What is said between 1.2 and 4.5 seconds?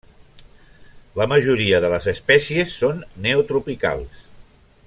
majoria de les espècies són neotropicals.